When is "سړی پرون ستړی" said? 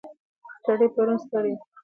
0.63-1.53